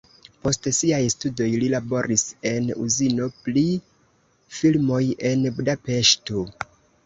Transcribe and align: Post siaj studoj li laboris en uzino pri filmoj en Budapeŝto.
Post 0.45 0.69
siaj 0.77 1.01
studoj 1.13 1.47
li 1.63 1.67
laboris 1.73 2.23
en 2.53 2.73
uzino 2.87 3.29
pri 3.45 3.65
filmoj 4.57 5.03
en 5.33 5.49
Budapeŝto. 5.61 6.49